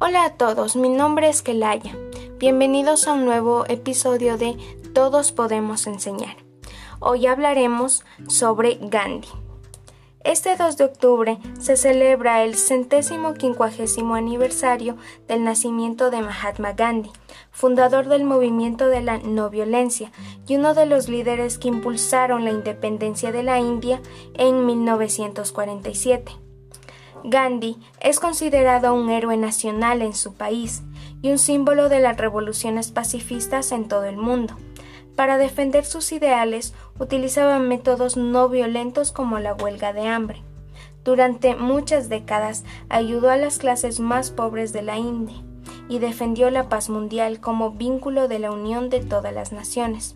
Hola 0.00 0.24
a 0.24 0.30
todos, 0.30 0.74
mi 0.74 0.88
nombre 0.88 1.28
es 1.28 1.40
Kelaya. 1.40 1.96
Bienvenidos 2.38 3.06
a 3.06 3.12
un 3.12 3.24
nuevo 3.24 3.64
episodio 3.68 4.36
de 4.36 4.56
Todos 4.92 5.30
podemos 5.30 5.86
enseñar. 5.86 6.36
Hoy 6.98 7.28
hablaremos 7.28 8.04
sobre 8.26 8.78
Gandhi. 8.80 9.28
Este 10.24 10.56
2 10.56 10.76
de 10.78 10.84
octubre 10.84 11.38
se 11.60 11.76
celebra 11.76 12.42
el 12.42 12.56
centésimo 12.56 13.34
quincuagésimo 13.34 14.16
aniversario 14.16 14.96
del 15.28 15.44
nacimiento 15.44 16.10
de 16.10 16.22
Mahatma 16.22 16.72
Gandhi, 16.72 17.12
fundador 17.52 18.08
del 18.08 18.24
movimiento 18.24 18.88
de 18.88 19.00
la 19.00 19.18
no 19.18 19.48
violencia 19.48 20.10
y 20.48 20.56
uno 20.56 20.74
de 20.74 20.86
los 20.86 21.08
líderes 21.08 21.56
que 21.56 21.68
impulsaron 21.68 22.44
la 22.44 22.50
independencia 22.50 23.30
de 23.30 23.44
la 23.44 23.60
India 23.60 24.02
en 24.34 24.66
1947. 24.66 26.43
Gandhi 27.26 27.78
es 28.00 28.20
considerado 28.20 28.92
un 28.94 29.08
héroe 29.08 29.38
nacional 29.38 30.02
en 30.02 30.12
su 30.12 30.34
país 30.34 30.82
y 31.22 31.30
un 31.30 31.38
símbolo 31.38 31.88
de 31.88 32.00
las 32.00 32.18
revoluciones 32.18 32.90
pacifistas 32.90 33.72
en 33.72 33.88
todo 33.88 34.04
el 34.04 34.18
mundo. 34.18 34.54
Para 35.16 35.38
defender 35.38 35.86
sus 35.86 36.12
ideales 36.12 36.74
utilizaba 36.98 37.58
métodos 37.58 38.18
no 38.18 38.50
violentos 38.50 39.10
como 39.10 39.38
la 39.38 39.54
huelga 39.54 39.94
de 39.94 40.06
hambre. 40.06 40.42
Durante 41.02 41.56
muchas 41.56 42.10
décadas 42.10 42.64
ayudó 42.90 43.30
a 43.30 43.38
las 43.38 43.56
clases 43.56 44.00
más 44.00 44.30
pobres 44.30 44.74
de 44.74 44.82
la 44.82 44.98
India 44.98 45.36
y 45.88 46.00
defendió 46.00 46.50
la 46.50 46.68
paz 46.68 46.90
mundial 46.90 47.40
como 47.40 47.70
vínculo 47.70 48.28
de 48.28 48.38
la 48.38 48.50
unión 48.50 48.90
de 48.90 49.00
todas 49.00 49.32
las 49.32 49.50
naciones. 49.50 50.14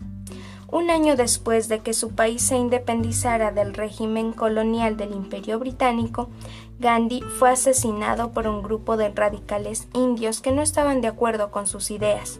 Un 0.71 0.91
año 0.91 1.15
después 1.15 1.67
de 1.67 1.79
que 1.79 1.93
su 1.93 2.11
país 2.11 2.43
se 2.43 2.55
independizara 2.55 3.51
del 3.51 3.73
régimen 3.73 4.33
colonial 4.33 4.97
del 4.97 5.13
Imperio 5.13 5.57
Británico, 5.57 6.29
Gandhi 6.79 7.21
fue 7.21 7.49
asesinado 7.49 8.31
por 8.33 8.47
un 8.47 8.61
grupo 8.61 8.95
de 8.95 9.09
radicales 9.09 9.87
indios 9.93 10.41
que 10.41 10.51
no 10.51 10.61
estaban 10.61 11.01
de 11.01 11.07
acuerdo 11.07 11.49
con 11.49 11.65
sus 11.65 11.89
ideas. 11.89 12.39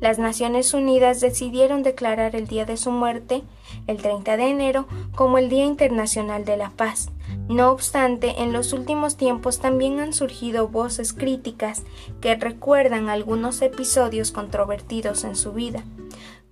Las 0.00 0.20
Naciones 0.20 0.72
Unidas 0.72 1.20
decidieron 1.20 1.82
declarar 1.82 2.36
el 2.36 2.46
día 2.46 2.64
de 2.64 2.76
su 2.76 2.92
muerte, 2.92 3.42
el 3.88 3.96
30 3.96 4.36
de 4.36 4.44
enero, 4.44 4.86
como 5.16 5.38
el 5.38 5.48
Día 5.48 5.64
Internacional 5.64 6.44
de 6.44 6.56
la 6.56 6.70
Paz. 6.70 7.10
No 7.48 7.72
obstante, 7.72 8.40
en 8.40 8.52
los 8.52 8.72
últimos 8.72 9.16
tiempos 9.16 9.58
también 9.58 9.98
han 9.98 10.12
surgido 10.12 10.68
voces 10.68 11.12
críticas 11.12 11.82
que 12.20 12.36
recuerdan 12.36 13.08
algunos 13.08 13.60
episodios 13.62 14.30
controvertidos 14.30 15.24
en 15.24 15.34
su 15.34 15.52
vida 15.52 15.82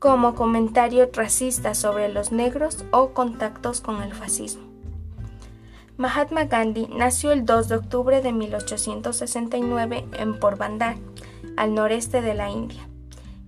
como 0.07 0.37
comentarios 0.37 1.09
racistas 1.15 1.79
sobre 1.79 2.09
los 2.09 2.31
negros 2.31 2.85
o 2.93 3.09
contactos 3.09 3.81
con 3.81 4.05
el 4.05 4.15
fascismo. 4.15 4.63
Mahatma 5.97 6.45
Gandhi 6.45 6.87
nació 6.95 7.33
el 7.33 7.45
2 7.45 7.69
de 7.69 7.75
octubre 7.75 8.23
de 8.23 8.33
1869 8.33 10.07
en 10.17 10.39
Porbandar, 10.39 10.95
al 11.57 11.75
noreste 11.75 12.23
de 12.23 12.35
la 12.35 12.51
India. 12.51 12.89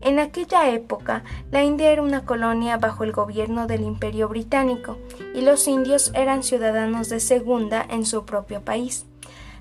En 0.00 0.18
aquella 0.18 0.68
época, 0.70 1.22
la 1.52 1.62
India 1.62 1.92
era 1.92 2.02
una 2.02 2.24
colonia 2.24 2.76
bajo 2.76 3.04
el 3.04 3.12
gobierno 3.12 3.68
del 3.68 3.82
Imperio 3.82 4.28
Británico 4.28 4.98
y 5.36 5.42
los 5.42 5.68
indios 5.68 6.10
eran 6.16 6.42
ciudadanos 6.42 7.08
de 7.08 7.20
segunda 7.20 7.86
en 7.88 8.04
su 8.04 8.24
propio 8.24 8.62
país. 8.62 9.06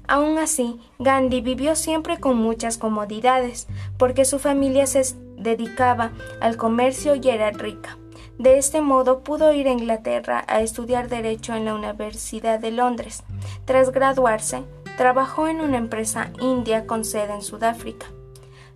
Aun 0.08 0.40
así, 0.40 0.80
Gandhi 0.98 1.42
vivió 1.42 1.75
siempre 1.75 2.18
con 2.18 2.38
muchas 2.38 2.80
comodidades, 2.80 3.68
porque 4.00 4.25
su 4.25 4.40
familia 4.40 4.88
se 4.88 5.02
dedicaba 5.38 6.12
al 6.42 6.58
comercio 6.58 7.16
y 7.16 7.30
era 7.30 7.52
rica. 7.52 7.98
De 8.38 8.58
este 8.58 8.82
modo 8.82 9.22
pudo 9.22 9.54
ir 9.54 9.68
a 9.68 9.72
Inglaterra 9.72 10.44
a 10.48 10.62
estudiar 10.62 11.10
Derecho 11.10 11.56
en 11.56 11.66
la 11.66 11.74
Universidad 11.74 12.60
de 12.60 12.72
Londres. 12.72 13.24
Tras 13.66 13.92
graduarse, 13.92 14.64
trabajó 14.98 15.48
en 15.48 15.62
una 15.62 15.78
empresa 15.78 16.32
india 16.40 16.86
con 16.86 17.03
sede 17.03 17.34
en 17.34 17.42
Sudáfrica. 17.42 18.08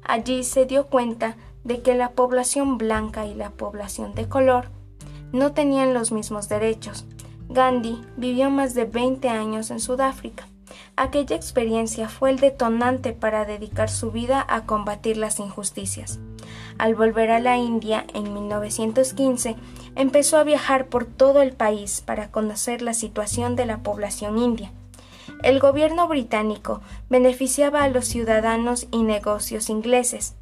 Allí 0.03 0.43
se 0.43 0.65
dio 0.65 0.87
cuenta 0.87 1.35
de 1.63 1.81
que 1.81 1.93
la 1.93 2.11
población 2.11 2.77
blanca 2.77 3.25
y 3.27 3.35
la 3.35 3.51
población 3.51 4.15
de 4.15 4.27
color 4.27 4.69
no 5.31 5.53
tenían 5.53 5.93
los 5.93 6.11
mismos 6.11 6.49
derechos. 6.49 7.05
Gandhi 7.49 8.01
vivió 8.17 8.49
más 8.49 8.73
de 8.73 8.85
20 8.85 9.29
años 9.29 9.71
en 9.71 9.79
Sudáfrica. 9.79 10.47
Aquella 10.95 11.35
experiencia 11.35 12.09
fue 12.09 12.31
el 12.31 12.39
detonante 12.39 13.13
para 13.13 13.45
dedicar 13.45 13.89
su 13.89 14.11
vida 14.11 14.43
a 14.47 14.65
combatir 14.65 15.17
las 15.17 15.39
injusticias. 15.39 16.19
Al 16.77 16.95
volver 16.95 17.31
a 17.31 17.39
la 17.39 17.57
India 17.57 18.05
en 18.13 18.33
1915, 18.33 19.55
empezó 19.95 20.37
a 20.37 20.43
viajar 20.43 20.87
por 20.87 21.05
todo 21.05 21.41
el 21.41 21.53
país 21.53 22.01
para 22.05 22.31
conocer 22.31 22.81
la 22.81 22.93
situación 22.93 23.55
de 23.55 23.65
la 23.65 23.79
población 23.79 24.37
india. 24.37 24.71
El 25.43 25.59
gobierno 25.59 26.07
británico 26.07 26.81
beneficiaba 27.09 27.83
a 27.83 27.89
los 27.89 28.05
ciudadanos 28.05 28.87
y 28.91 29.03
negocios 29.03 29.69
ingleses. 29.69 30.35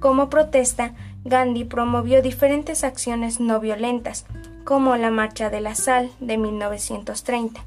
Como 0.00 0.30
protesta, 0.30 0.94
Gandhi 1.24 1.64
promovió 1.64 2.22
diferentes 2.22 2.84
acciones 2.84 3.40
no 3.40 3.58
violentas, 3.58 4.26
como 4.64 4.96
la 4.96 5.10
Marcha 5.10 5.50
de 5.50 5.60
la 5.60 5.74
Sal 5.74 6.10
de 6.20 6.38
1930. 6.38 7.60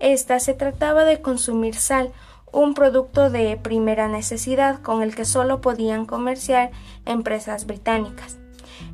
Esta 0.00 0.40
se 0.40 0.54
trataba 0.54 1.04
de 1.04 1.20
consumir 1.20 1.76
sal, 1.76 2.10
un 2.52 2.74
producto 2.74 3.30
de 3.30 3.56
primera 3.56 4.08
necesidad 4.08 4.80
con 4.80 5.02
el 5.02 5.14
que 5.14 5.24
solo 5.24 5.60
podían 5.60 6.06
comerciar 6.06 6.70
empresas 7.06 7.66
británicas. 7.66 8.36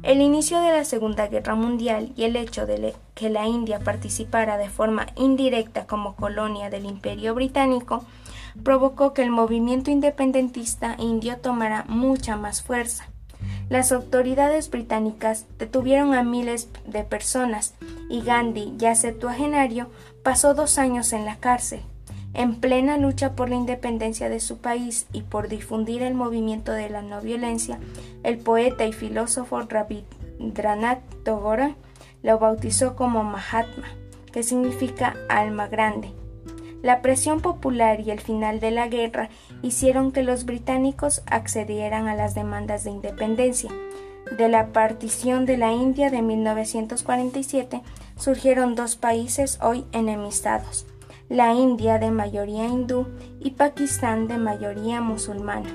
El 0.03 0.21
inicio 0.21 0.61
de 0.61 0.71
la 0.71 0.85
Segunda 0.85 1.27
Guerra 1.27 1.55
Mundial 1.55 2.13
y 2.17 2.25
el 2.25 2.37
hecho 2.37 2.67
de 2.67 2.95
que 3.15 3.31
la 3.31 3.47
India 3.47 3.81
participara 3.81 4.57
de 4.57 4.69
forma 4.69 5.07
indirecta 5.17 5.87
como 5.87 6.15
colonia 6.15 6.71
del 6.71 6.85
Imperio 6.85 7.35
Británico 7.35 8.05
provocó 8.63 9.13
que 9.13 9.23
el 9.23 9.31
movimiento 9.31 9.91
independentista 9.91 10.97
indio 10.99 11.39
tomara 11.39 11.85
mucha 11.89 12.37
más 12.37 12.63
fuerza. 12.63 13.09
Las 13.69 13.93
autoridades 13.93 14.71
británicas 14.71 15.47
detuvieron 15.59 16.15
a 16.15 16.23
miles 16.23 16.69
de 16.87 17.05
personas 17.05 17.75
y 18.09 18.23
Gandhi, 18.23 18.75
ya 18.77 18.95
septuagenario, 18.95 19.91
pasó 20.23 20.55
dos 20.55 20.79
años 20.79 21.13
en 21.13 21.25
la 21.25 21.37
cárcel. 21.37 21.83
En 22.39 22.55
plena 22.55 22.99
lucha 22.99 23.33
por 23.33 23.49
la 23.49 23.57
independencia 23.57 24.29
de 24.29 24.39
su 24.39 24.59
país 24.59 25.09
y 25.13 25.23
por 25.23 25.49
difundir 25.49 26.05
el 26.05 26.15
movimiento 26.15 26.71
de 26.71 26.89
la 26.89 27.03
no 27.03 27.21
violencia, 27.21 27.81
el 28.23 28.39
poeta 28.39 28.87
y 28.87 28.93
filósofo 28.93 29.61
Rabindranath 29.63 31.03
Tagore 31.25 31.75
lo 32.23 32.39
bautizó 32.39 32.95
como 32.95 33.25
Mahatma, 33.25 33.89
que 34.33 34.45
significa 34.45 35.17
alma 35.29 35.67
grande. 35.67 36.13
La 36.81 37.03
presión 37.03 37.41
popular 37.41 37.99
y 37.99 38.13
el 38.13 38.21
final 38.21 38.61
de 38.61 38.71
la 38.71 38.87
guerra 38.87 39.31
hicieron 39.63 40.13
que 40.13 40.23
los 40.23 40.45
británicos 40.45 41.23
accedieran 41.27 42.07
a 42.07 42.15
las 42.15 42.37
demandas 42.37 42.85
de 42.85 42.93
independencia. 42.93 43.73
De 44.37 44.49
la 44.49 44.69
partición 44.69 45.45
de 45.45 45.57
la 45.57 45.73
India 45.73 46.09
de 46.09 46.23
1947 46.23 47.83
surgieron 48.17 48.77
dos 48.77 48.95
países 48.95 49.59
hoy 49.61 49.87
enemistados, 49.91 50.87
la 51.29 51.55
India 51.55 51.99
de 51.99 52.11
mayoría 52.11 52.67
hindú 52.67 53.07
y 53.41 53.51
Pakistán 53.51 54.29
de 54.29 54.39
mayoría 54.39 55.01
musulmana. 55.01 55.69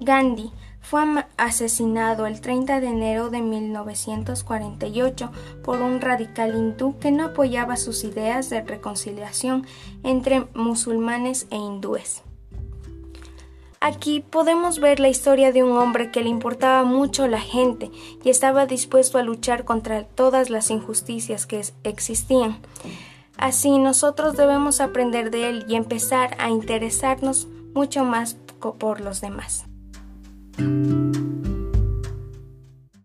Gandhi 0.00 0.52
fue 0.80 1.02
asesinado 1.38 2.26
el 2.26 2.42
30 2.42 2.80
de 2.80 2.88
enero 2.88 3.30
de 3.30 3.40
1948 3.40 5.30
por 5.62 5.80
un 5.80 6.02
radical 6.02 6.54
hindú 6.54 6.98
que 6.98 7.10
no 7.10 7.24
apoyaba 7.24 7.76
sus 7.76 8.04
ideas 8.04 8.50
de 8.50 8.60
reconciliación 8.60 9.66
entre 10.02 10.46
musulmanes 10.54 11.46
e 11.50 11.56
hindúes. 11.56 12.22
Aquí 13.80 14.20
podemos 14.20 14.78
ver 14.78 15.00
la 15.00 15.08
historia 15.08 15.52
de 15.52 15.62
un 15.62 15.76
hombre 15.76 16.10
que 16.10 16.22
le 16.22 16.28
importaba 16.28 16.84
mucho 16.84 17.26
la 17.28 17.40
gente 17.40 17.90
y 18.22 18.30
estaba 18.30 18.66
dispuesto 18.66 19.18
a 19.18 19.22
luchar 19.22 19.64
contra 19.64 20.04
todas 20.04 20.48
las 20.48 20.70
injusticias 20.70 21.46
que 21.46 21.62
existían. 21.82 22.60
Así 23.36 23.78
nosotros 23.78 24.36
debemos 24.36 24.80
aprender 24.80 25.30
de 25.30 25.48
él 25.48 25.66
y 25.68 25.76
empezar 25.76 26.36
a 26.38 26.50
interesarnos 26.50 27.48
mucho 27.74 28.04
más 28.04 28.36
por 28.78 29.00
los 29.00 29.20
demás. 29.20 29.64